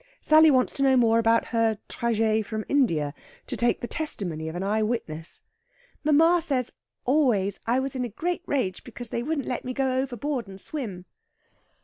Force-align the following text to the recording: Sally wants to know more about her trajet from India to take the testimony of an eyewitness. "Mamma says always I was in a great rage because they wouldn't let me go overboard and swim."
Sally 0.19 0.49
wants 0.49 0.73
to 0.73 0.81
know 0.81 0.97
more 0.97 1.19
about 1.19 1.45
her 1.53 1.77
trajet 1.87 2.43
from 2.47 2.65
India 2.67 3.13
to 3.45 3.55
take 3.55 3.81
the 3.81 3.87
testimony 3.87 4.49
of 4.49 4.55
an 4.55 4.63
eyewitness. 4.63 5.43
"Mamma 6.03 6.41
says 6.41 6.71
always 7.05 7.59
I 7.67 7.79
was 7.79 7.95
in 7.95 8.03
a 8.03 8.09
great 8.09 8.41
rage 8.47 8.83
because 8.83 9.09
they 9.11 9.21
wouldn't 9.21 9.47
let 9.47 9.63
me 9.63 9.73
go 9.75 9.99
overboard 10.01 10.47
and 10.47 10.59
swim." 10.59 11.05